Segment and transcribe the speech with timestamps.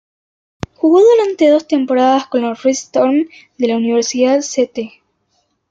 [0.77, 4.99] Jugó durante dos temporadas con los "Red Storm" de la Universidad St.